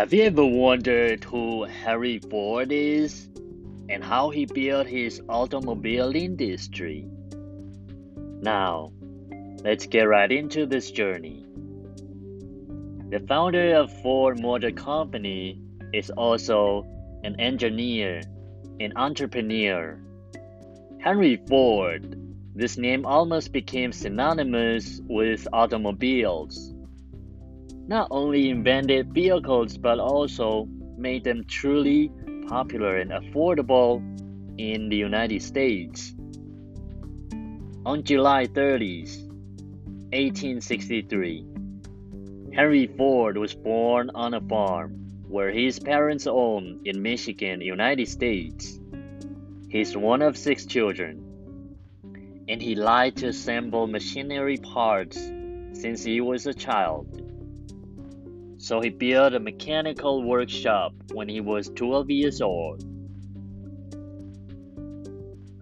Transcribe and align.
Have 0.00 0.14
you 0.14 0.22
ever 0.22 0.46
wondered 0.46 1.24
who 1.24 1.64
Henry 1.64 2.20
Ford 2.20 2.72
is 2.72 3.28
and 3.90 4.02
how 4.02 4.30
he 4.30 4.46
built 4.46 4.86
his 4.86 5.20
automobile 5.28 6.16
industry? 6.16 7.06
Now, 8.40 8.92
let's 9.62 9.84
get 9.84 10.04
right 10.04 10.32
into 10.32 10.64
this 10.64 10.90
journey. 10.90 11.44
The 13.10 13.22
founder 13.28 13.74
of 13.74 13.92
Ford 14.00 14.40
Motor 14.40 14.70
Company 14.70 15.60
is 15.92 16.08
also 16.08 16.86
an 17.22 17.38
engineer 17.38 18.22
and 18.80 18.94
entrepreneur. 18.96 20.00
Henry 20.98 21.42
Ford, 21.46 22.18
this 22.54 22.78
name 22.78 23.04
almost 23.04 23.52
became 23.52 23.92
synonymous 23.92 24.98
with 25.06 25.46
automobiles 25.52 26.69
not 27.90 28.06
only 28.12 28.48
invented 28.50 29.12
vehicles 29.12 29.76
but 29.76 29.98
also 29.98 30.68
made 30.96 31.24
them 31.24 31.42
truly 31.48 32.08
popular 32.46 32.98
and 32.98 33.10
affordable 33.10 34.00
in 34.58 34.88
the 34.88 34.96
United 34.96 35.42
States. 35.42 36.14
On 37.84 38.04
July 38.04 38.46
30, 38.46 39.06
1863, 40.12 41.46
Henry 42.54 42.86
Ford 42.96 43.36
was 43.36 43.54
born 43.54 44.08
on 44.14 44.34
a 44.34 44.40
farm 44.40 44.92
where 45.26 45.50
his 45.50 45.80
parents 45.80 46.28
owned 46.28 46.86
in 46.86 47.02
Michigan, 47.02 47.60
United 47.60 48.06
States. 48.06 48.78
He's 49.68 49.96
one 49.96 50.22
of 50.22 50.36
six 50.36 50.64
children, 50.64 51.24
and 52.48 52.62
he 52.62 52.76
liked 52.76 53.18
to 53.18 53.28
assemble 53.28 53.88
machinery 53.88 54.58
parts 54.58 55.18
since 55.72 56.04
he 56.04 56.20
was 56.20 56.46
a 56.46 56.54
child. 56.54 57.19
So 58.60 58.82
he 58.82 58.90
built 58.90 59.32
a 59.32 59.40
mechanical 59.40 60.22
workshop 60.22 60.92
when 61.14 61.30
he 61.30 61.40
was 61.40 61.70
12 61.70 62.10
years 62.10 62.42
old. 62.42 62.84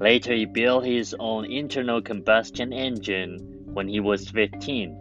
Later, 0.00 0.34
he 0.34 0.46
built 0.46 0.84
his 0.84 1.14
own 1.20 1.44
internal 1.44 2.02
combustion 2.02 2.72
engine 2.72 3.38
when 3.72 3.86
he 3.86 4.00
was 4.00 4.28
15. 4.28 4.96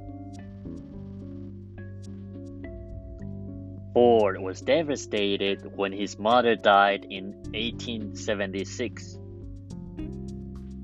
Ford 3.95 4.39
was 4.41 4.61
devastated 4.61 5.75
when 5.75 5.91
his 5.91 6.19
mother 6.19 6.55
died 6.55 7.07
in 7.09 7.33
1876. 7.55 9.17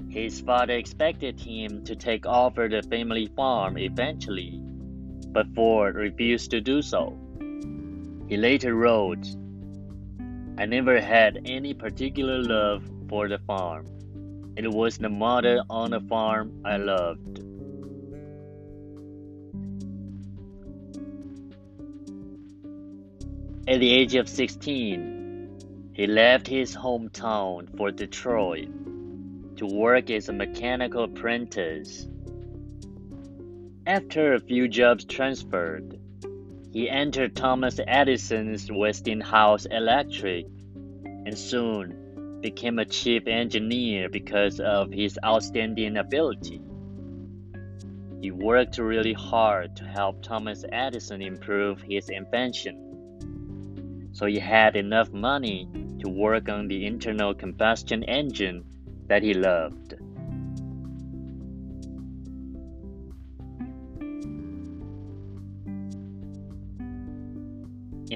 His 0.09 0.41
father 0.41 0.73
expected 0.73 1.39
him 1.39 1.83
to 1.83 1.95
take 1.95 2.25
over 2.25 2.67
the 2.67 2.81
family 2.81 3.27
farm 3.35 3.77
eventually, 3.77 4.62
but 5.33 5.53
Ford 5.55 5.95
refused 5.95 6.51
to 6.51 6.61
do 6.61 6.81
so. 6.81 7.17
He 8.29 8.37
later 8.37 8.75
wrote, 8.75 9.25
I 10.57 10.65
never 10.65 11.01
had 11.01 11.41
any 11.45 11.73
particular 11.73 12.41
love 12.41 12.83
for 13.09 13.27
the 13.27 13.39
farm. 13.39 13.87
It 14.55 14.71
was 14.71 14.99
the 14.99 15.09
mother 15.09 15.63
on 15.69 15.91
the 15.91 15.99
farm 16.01 16.61
I 16.63 16.77
loved. 16.77 17.39
At 23.67 23.79
the 23.79 23.89
age 23.89 24.13
of 24.15 24.29
16, 24.29 25.89
he 25.93 26.05
left 26.05 26.47
his 26.47 26.75
hometown 26.75 27.75
for 27.77 27.91
Detroit 27.91 28.67
to 29.57 29.65
work 29.65 30.09
as 30.09 30.29
a 30.29 30.33
mechanical 30.33 31.05
apprentice. 31.05 32.07
After 33.85 34.33
a 34.33 34.39
few 34.39 34.69
jobs 34.69 35.03
transferred, 35.03 35.99
he 36.71 36.89
entered 36.89 37.35
Thomas 37.35 37.81
Edison's 37.85 38.71
Westinghouse 38.71 39.65
Electric 39.65 40.45
and 41.03 41.37
soon 41.37 42.39
became 42.39 42.79
a 42.79 42.85
chief 42.85 43.27
engineer 43.27 44.07
because 44.07 44.61
of 44.61 44.89
his 44.89 45.19
outstanding 45.25 45.97
ability. 45.97 46.61
He 48.21 48.31
worked 48.31 48.77
really 48.77 49.11
hard 49.11 49.75
to 49.75 49.83
help 49.83 50.23
Thomas 50.23 50.63
Edison 50.71 51.21
improve 51.21 51.81
his 51.81 52.07
invention. 52.07 54.07
So 54.13 54.27
he 54.27 54.39
had 54.39 54.77
enough 54.77 55.11
money 55.11 55.67
to 55.99 56.07
work 56.07 56.47
on 56.47 56.69
the 56.69 56.85
internal 56.85 57.33
combustion 57.33 58.05
engine 58.05 58.63
that 59.07 59.23
he 59.23 59.33
loved. 59.33 59.95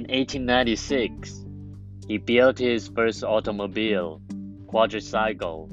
1896, 0.09 1.43
he 2.07 2.17
built 2.17 2.57
his 2.57 2.87
first 2.87 3.25
automobile, 3.25 4.21
quadricycle, 4.65 5.67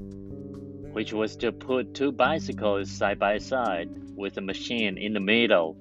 which 0.93 1.13
was 1.13 1.37
to 1.37 1.53
put 1.53 1.95
two 1.95 2.11
bicycles 2.11 2.91
side 2.91 3.21
by 3.21 3.39
side 3.39 3.89
with 4.17 4.37
a 4.37 4.41
machine 4.41 4.99
in 4.99 5.13
the 5.13 5.21
middle 5.21 5.77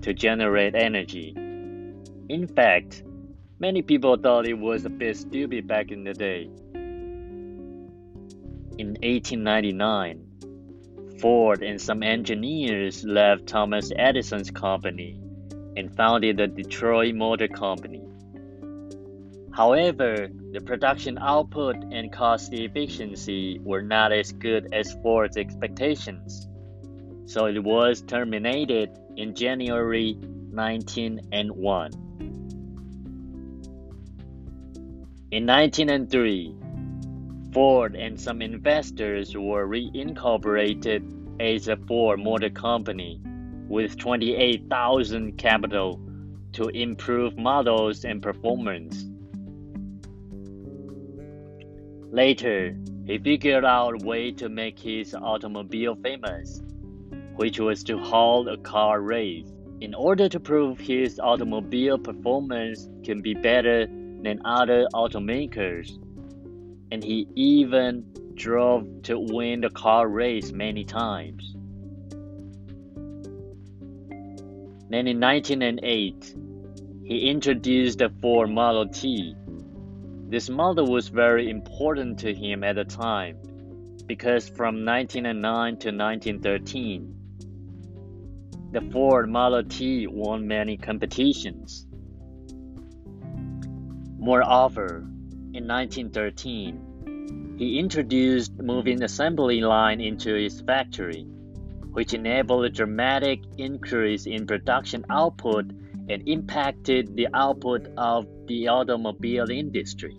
to 0.00 0.14
generate 0.14 0.74
energy. 0.74 1.34
In 2.30 2.46
fact, 2.46 3.02
many 3.58 3.82
people 3.82 4.16
thought 4.16 4.48
it 4.48 4.58
was 4.58 4.86
a 4.86 4.90
bit 4.90 5.18
stupid 5.18 5.68
back 5.68 5.90
in 5.90 6.04
the 6.04 6.14
day. 6.14 6.44
In 8.78 8.96
1899, 9.02 10.24
Ford 11.20 11.62
and 11.62 11.78
some 11.78 12.02
engineers 12.02 13.04
left 13.04 13.46
Thomas 13.46 13.92
Edison's 13.94 14.50
company 14.50 15.20
and 15.78 15.94
founded 15.94 16.36
the 16.36 16.48
Detroit 16.48 17.14
Motor 17.14 17.46
Company. 17.46 18.02
However, 19.52 20.28
the 20.52 20.60
production 20.60 21.18
output 21.18 21.76
and 21.92 22.12
cost 22.12 22.52
efficiency 22.52 23.60
were 23.62 23.82
not 23.82 24.10
as 24.10 24.32
good 24.32 24.74
as 24.74 24.92
Ford's 25.02 25.36
expectations, 25.36 26.48
so 27.26 27.46
it 27.46 27.62
was 27.62 28.02
terminated 28.02 28.90
in 29.16 29.36
January 29.36 30.14
1901. 30.50 31.92
In 35.30 35.46
1903, 35.46 36.54
Ford 37.52 37.94
and 37.94 38.20
some 38.20 38.42
investors 38.42 39.36
were 39.36 39.68
reincorporated 39.68 41.02
as 41.40 41.68
a 41.68 41.76
Ford 41.76 42.18
Motor 42.18 42.50
Company 42.50 43.20
with 43.68 43.96
28,000 43.98 45.36
capital 45.36 46.00
to 46.52 46.68
improve 46.68 47.36
models 47.36 48.04
and 48.04 48.22
performance. 48.22 49.04
Later, 52.10 52.74
he 53.04 53.18
figured 53.18 53.64
out 53.64 54.02
a 54.02 54.06
way 54.06 54.32
to 54.32 54.48
make 54.48 54.78
his 54.78 55.14
automobile 55.14 55.94
famous, 55.94 56.62
which 57.36 57.60
was 57.60 57.84
to 57.84 57.98
hold 57.98 58.48
a 58.48 58.56
car 58.56 59.02
race. 59.02 59.52
In 59.80 59.94
order 59.94 60.28
to 60.28 60.40
prove 60.40 60.80
his 60.80 61.20
automobile 61.20 61.98
performance 61.98 62.88
can 63.04 63.20
be 63.20 63.34
better 63.34 63.86
than 63.86 64.40
other 64.44 64.88
automakers, 64.94 65.92
and 66.90 67.04
he 67.04 67.28
even 67.36 68.04
drove 68.34 68.86
to 69.02 69.18
win 69.18 69.60
the 69.60 69.70
car 69.70 70.08
race 70.08 70.50
many 70.50 70.84
times. 70.84 71.54
Then 74.90 75.06
in 75.06 75.20
1908, 75.20 76.34
he 77.04 77.28
introduced 77.28 77.98
the 77.98 78.08
Ford 78.22 78.50
Model 78.50 78.88
T. 78.88 79.34
This 80.28 80.48
model 80.48 80.90
was 80.90 81.08
very 81.08 81.50
important 81.50 82.18
to 82.20 82.34
him 82.34 82.64
at 82.64 82.76
the 82.76 82.84
time 82.84 83.36
because 84.06 84.48
from 84.48 84.86
1909 84.86 85.76
to 85.78 85.88
1913, 85.90 87.14
the 88.72 88.80
Ford 88.90 89.28
Model 89.28 89.64
T 89.64 90.06
won 90.06 90.48
many 90.48 90.78
competitions. 90.78 91.86
Moreover, 94.18 95.06
in 95.52 95.66
1913, 95.66 97.56
he 97.58 97.78
introduced 97.78 98.52
moving 98.58 99.02
assembly 99.02 99.60
line 99.60 100.00
into 100.00 100.34
his 100.34 100.62
factory 100.62 101.26
which 101.92 102.14
enabled 102.14 102.64
a 102.64 102.70
dramatic 102.70 103.40
increase 103.56 104.26
in 104.26 104.46
production 104.46 105.04
output 105.10 105.66
and 106.08 106.28
impacted 106.28 107.14
the 107.16 107.28
output 107.34 107.88
of 107.96 108.26
the 108.46 108.68
automobile 108.68 109.50
industry. 109.50 110.16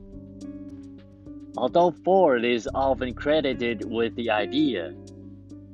Although 1.57 1.91
Ford 1.91 2.45
is 2.45 2.69
often 2.73 3.13
credited 3.13 3.83
with 3.89 4.15
the 4.15 4.29
idea, 4.29 4.93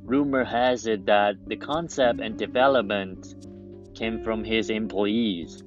rumor 0.03 0.43
has 0.43 0.87
it 0.87 1.05
that 1.05 1.35
the 1.47 1.57
concept 1.57 2.21
and 2.21 2.37
development 2.37 3.35
came 3.93 4.23
from 4.23 4.43
his 4.43 4.69
employees. 4.69 5.63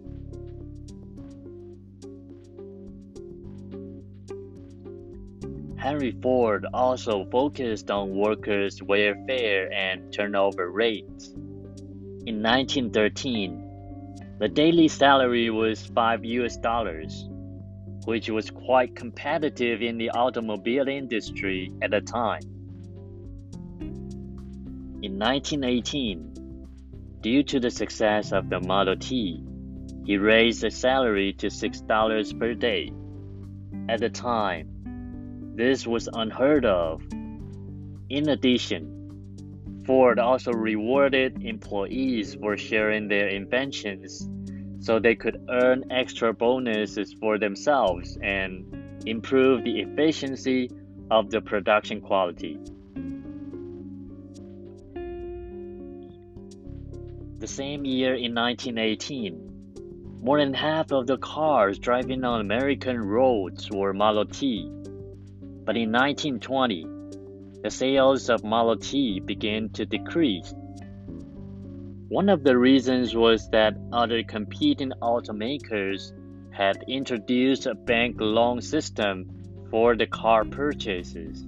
Henry 5.79 6.11
Ford 6.11 6.67
also 6.75 7.25
focused 7.31 7.89
on 7.89 8.11
workers' 8.11 8.83
welfare 8.83 9.73
and 9.73 10.13
turnover 10.13 10.71
rates. 10.73 11.29
In 12.27 12.43
1913, 12.43 13.65
The 14.41 14.49
daily 14.49 14.89
salary 14.89 15.51
was 15.51 15.87
5 15.87 16.25
US 16.25 16.57
dollars, 16.57 17.29
which 18.07 18.29
was 18.29 18.51
quite 18.51 18.97
competitive 18.97 19.83
in 19.83 19.99
the 19.99 20.11
automobile 20.11 20.89
industry 20.89 21.73
at 21.81 21.93
the 21.93 22.01
time. 22.01 22.43
In 25.01 25.19
1918, 25.19 26.67
due 27.21 27.43
to 27.45 27.61
the 27.61 27.71
success 27.71 28.33
of 28.33 28.49
the 28.49 28.61
Model 28.61 28.97
T, 28.97 29.45
he 30.05 30.19
raised 30.19 30.63
the 30.63 30.71
salary 30.71 31.33
to 31.35 31.47
$6 31.49 32.39
per 32.39 32.55
day. 32.55 32.93
At 33.89 34.01
the 34.01 34.11
time, 34.11 34.78
this 35.59 35.89
was 35.89 36.09
unheard 36.13 36.65
of. 36.65 37.03
In 38.09 38.29
addition, 38.29 39.83
Ford 39.85 40.21
also 40.21 40.53
rewarded 40.53 41.43
employees 41.43 42.37
for 42.37 42.57
sharing 42.57 43.09
their 43.09 43.27
inventions 43.27 44.31
so 44.79 45.01
they 45.01 45.17
could 45.17 45.45
earn 45.51 45.91
extra 45.91 46.33
bonuses 46.33 47.13
for 47.15 47.39
themselves 47.39 48.17
and 48.23 49.03
improve 49.05 49.65
the 49.65 49.81
efficiency 49.81 50.71
of 51.11 51.29
the 51.31 51.41
production 51.41 52.01
quality. 52.03 52.57
The 57.41 57.49
same 57.49 57.85
year 57.85 58.15
in 58.15 58.33
1918, 58.33 60.21
more 60.23 60.39
than 60.39 60.55
half 60.55 60.93
of 60.93 61.09
the 61.09 61.19
cars 61.19 61.81
driving 61.81 62.23
on 62.23 62.41
American 62.41 63.01
roads 63.01 63.69
were 63.73 63.93
Model 63.93 64.25
T. 64.25 64.71
But 65.69 65.77
in 65.77 65.93
1920, 65.93 66.87
the 67.63 67.69
sales 67.69 68.31
of 68.31 68.43
Model 68.43 68.79
T 68.79 69.21
began 69.21 69.69
to 69.75 69.85
decrease. 69.85 70.55
One 72.09 72.31
of 72.31 72.43
the 72.43 72.57
reasons 72.57 73.15
was 73.15 73.51
that 73.51 73.77
other 73.93 74.23
competing 74.23 74.93
automakers 75.03 76.15
had 76.53 76.83
introduced 76.89 77.67
a 77.67 77.75
bank 77.75 78.17
loan 78.19 78.63
system 78.63 79.29
for 79.71 79.95
the 79.95 80.07
car 80.07 80.47
purchases. 80.47 81.45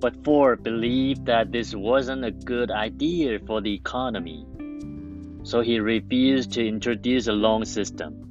But 0.00 0.24
Ford 0.24 0.62
believed 0.62 1.26
that 1.26 1.52
this 1.52 1.74
wasn't 1.74 2.24
a 2.24 2.30
good 2.30 2.70
idea 2.70 3.38
for 3.38 3.60
the 3.60 3.74
economy, 3.74 4.46
so 5.42 5.60
he 5.60 5.78
refused 5.78 6.52
to 6.52 6.66
introduce 6.66 7.26
a 7.26 7.34
loan 7.34 7.66
system. 7.66 8.29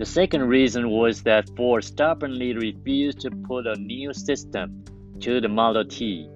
The 0.00 0.06
second 0.06 0.48
reason 0.48 0.88
was 0.88 1.24
that 1.24 1.54
Ford 1.54 1.84
stubbornly 1.84 2.54
refused 2.54 3.20
to 3.20 3.30
put 3.30 3.66
a 3.66 3.74
new 3.74 4.14
system 4.14 4.82
to 5.20 5.42
the 5.42 5.48
Model 5.50 5.84
T 5.84 6.26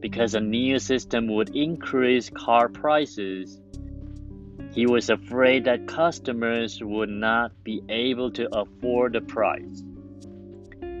because 0.00 0.34
a 0.34 0.40
new 0.40 0.78
system 0.78 1.26
would 1.26 1.54
increase 1.54 2.30
car 2.30 2.70
prices. 2.70 3.60
He 4.72 4.86
was 4.86 5.10
afraid 5.10 5.66
that 5.66 5.86
customers 5.86 6.82
would 6.82 7.10
not 7.10 7.52
be 7.64 7.82
able 7.90 8.30
to 8.30 8.48
afford 8.56 9.12
the 9.12 9.20
price. 9.20 9.84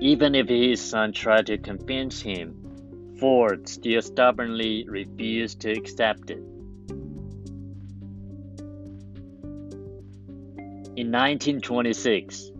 Even 0.00 0.34
if 0.34 0.50
his 0.50 0.82
son 0.82 1.14
tried 1.14 1.46
to 1.46 1.56
convince 1.56 2.20
him, 2.20 3.16
Ford 3.18 3.70
still 3.70 4.02
stubbornly 4.02 4.84
refused 4.86 5.60
to 5.60 5.72
accept 5.72 6.28
it. 6.28 6.42
In 10.96 11.10
1926, 11.10 12.52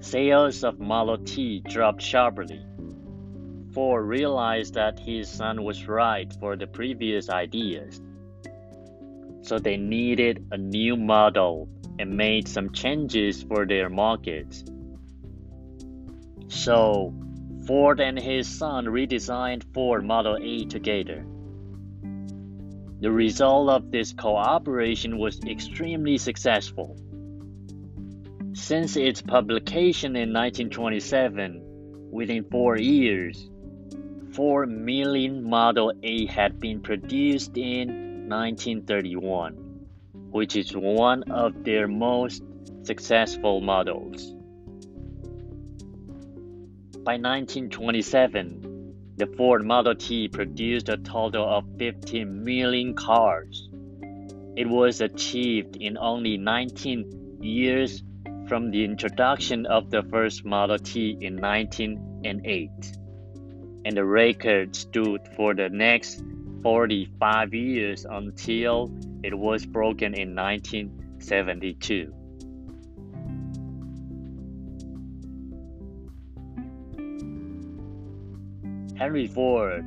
sales 0.00 0.64
of 0.64 0.80
Model 0.80 1.16
T 1.18 1.60
dropped 1.60 2.02
sharply. 2.02 2.60
Ford 3.72 4.04
realized 4.04 4.74
that 4.74 4.98
his 4.98 5.30
son 5.30 5.62
was 5.62 5.86
right 5.86 6.32
for 6.40 6.56
the 6.56 6.66
previous 6.66 7.30
ideas. 7.30 8.02
So 9.42 9.60
they 9.60 9.76
needed 9.76 10.44
a 10.50 10.58
new 10.58 10.96
model 10.96 11.68
and 12.00 12.16
made 12.16 12.48
some 12.48 12.72
changes 12.72 13.44
for 13.44 13.64
their 13.64 13.88
markets. 13.88 14.64
So, 16.48 17.14
Ford 17.64 18.00
and 18.00 18.18
his 18.18 18.48
son 18.48 18.86
redesigned 18.86 19.62
Ford 19.72 20.04
Model 20.04 20.36
A 20.42 20.64
together. 20.64 21.24
The 22.98 23.12
result 23.12 23.70
of 23.70 23.92
this 23.92 24.12
cooperation 24.12 25.16
was 25.16 25.38
extremely 25.44 26.18
successful. 26.18 26.96
Since 28.58 28.96
its 28.96 29.22
publication 29.22 30.16
in 30.16 30.32
1927, 30.32 32.10
within 32.10 32.42
four 32.50 32.76
years, 32.76 33.48
4 34.32 34.66
million 34.66 35.48
Model 35.48 35.92
A 36.02 36.26
had 36.26 36.58
been 36.58 36.80
produced 36.80 37.56
in 37.56 38.28
1931, 38.28 39.54
which 40.32 40.56
is 40.56 40.76
one 40.76 41.22
of 41.30 41.62
their 41.62 41.86
most 41.86 42.42
successful 42.82 43.60
models. 43.60 44.34
By 47.04 47.14
1927, 47.14 49.14
the 49.16 49.28
Ford 49.28 49.64
Model 49.64 49.94
T 49.94 50.28
produced 50.28 50.88
a 50.88 50.96
total 50.96 51.48
of 51.48 51.64
15 51.78 52.44
million 52.44 52.94
cars. 52.94 53.70
It 54.56 54.68
was 54.68 55.00
achieved 55.00 55.76
in 55.76 55.96
only 55.96 56.36
19 56.36 57.38
years 57.40 58.02
from 58.48 58.70
the 58.70 58.82
introduction 58.82 59.66
of 59.66 59.90
the 59.90 60.02
first 60.02 60.44
Model 60.44 60.78
T 60.78 61.18
in 61.20 61.36
1908, 61.36 62.70
and 63.84 63.96
the 63.96 64.04
record 64.04 64.74
stood 64.74 65.20
for 65.36 65.54
the 65.54 65.68
next 65.68 66.22
45 66.62 67.52
years 67.52 68.06
until 68.08 68.90
it 69.22 69.36
was 69.36 69.66
broken 69.66 70.14
in 70.14 70.34
1972. 70.34 72.14
Henry 78.96 79.26
Ford. 79.28 79.84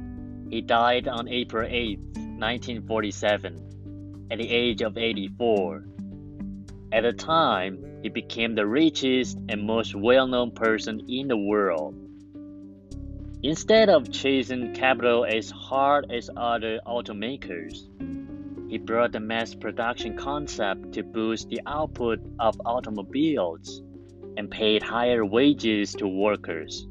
He 0.49 0.61
died 0.61 1.07
on 1.07 1.27
April 1.27 1.67
8, 1.69 1.99
1947, 1.99 4.27
at 4.29 4.37
the 4.37 4.49
age 4.49 4.81
of 4.81 4.97
84. 4.97 5.85
At 6.93 7.03
the 7.03 7.13
time, 7.13 7.90
he 8.01 8.09
became 8.09 8.55
the 8.55 8.65
richest 8.65 9.37
and 9.49 9.63
most 9.63 9.95
well 9.95 10.27
known 10.27 10.51
person 10.51 11.01
in 11.07 11.27
the 11.27 11.37
world. 11.37 11.95
Instead 13.43 13.89
of 13.89 14.11
chasing 14.11 14.73
capital 14.73 15.25
as 15.25 15.49
hard 15.49 16.11
as 16.11 16.29
other 16.37 16.79
automakers, 16.85 17.87
he 18.69 18.77
brought 18.77 19.11
the 19.11 19.19
mass 19.19 19.53
production 19.53 20.15
concept 20.15 20.93
to 20.93 21.03
boost 21.03 21.49
the 21.49 21.59
output 21.65 22.19
of 22.39 22.59
automobiles 22.65 23.81
and 24.37 24.49
paid 24.49 24.83
higher 24.83 25.25
wages 25.25 25.93
to 25.93 26.07
workers. 26.07 26.87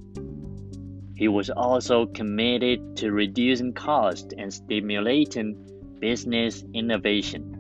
He 1.15 1.29
was 1.29 1.51
also 1.51 2.07
committed 2.07 2.97
to 2.97 3.13
reducing 3.13 3.73
costs 3.73 4.35
and 4.37 4.53
stimulating 4.53 5.55
business 6.01 6.65
innovation. 6.75 7.60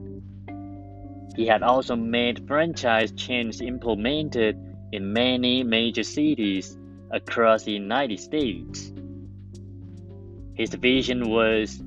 He 1.36 1.46
had 1.46 1.62
also 1.62 1.96
made 1.96 2.46
franchise 2.46 3.12
chains 3.12 3.60
implemented 3.60 4.58
in 4.92 5.12
many 5.12 5.62
major 5.62 6.02
cities 6.02 6.76
across 7.10 7.64
the 7.64 7.72
United 7.72 8.18
States. 8.18 8.92
His 10.54 10.74
vision 10.74 11.30
was 11.30 11.82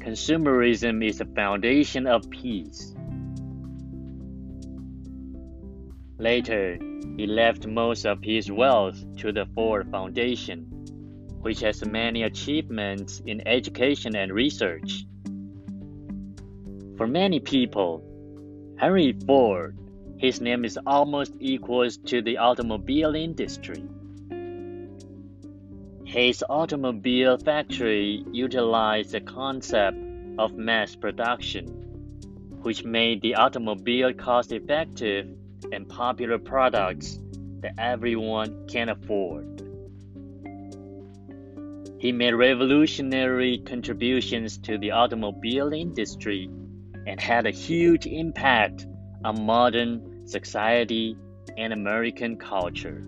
consumerism 0.00 1.04
is 1.04 1.18
the 1.18 1.26
foundation 1.26 2.06
of 2.06 2.28
peace. 2.30 2.94
Later, 6.18 6.78
he 7.16 7.26
left 7.26 7.66
most 7.66 8.04
of 8.04 8.22
his 8.22 8.50
wealth 8.50 9.02
to 9.18 9.32
the 9.32 9.46
Ford 9.54 9.90
Foundation 9.90 10.80
which 11.40 11.60
has 11.60 11.84
many 11.86 12.22
achievements 12.22 13.22
in 13.26 13.46
education 13.46 14.14
and 14.14 14.32
research. 14.32 15.06
For 16.96 17.06
many 17.06 17.40
people, 17.40 18.04
Henry 18.80 19.12
Ford, 19.26 19.76
his 20.16 20.40
name 20.40 20.64
is 20.64 20.78
almost 20.86 21.34
equals 21.38 21.98
to 21.98 22.22
the 22.22 22.38
automobile 22.38 23.14
industry. 23.14 23.84
His 26.06 26.42
automobile 26.48 27.36
factory 27.36 28.24
utilized 28.32 29.12
the 29.12 29.20
concept 29.20 29.98
of 30.38 30.54
mass 30.54 30.96
production, 30.96 31.66
which 32.62 32.82
made 32.82 33.20
the 33.20 33.34
automobile 33.34 34.14
cost 34.14 34.50
effective 34.50 35.28
and 35.72 35.86
popular 35.86 36.38
products 36.38 37.18
that 37.60 37.74
everyone 37.76 38.66
can 38.66 38.88
afford. 38.88 39.60
He 41.98 42.12
made 42.12 42.32
revolutionary 42.32 43.58
contributions 43.58 44.56
to 44.56 44.78
the 44.78 44.92
automobile 44.92 45.74
industry 45.74 46.48
and 47.06 47.20
had 47.20 47.46
a 47.46 47.50
huge 47.50 48.06
impact 48.06 48.86
on 49.24 49.44
modern 49.44 50.26
society 50.26 51.16
and 51.56 51.72
American 51.72 52.36
culture. 52.36 53.02